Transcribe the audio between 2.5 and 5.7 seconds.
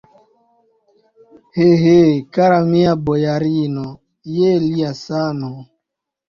mia bojarino, je lia sano!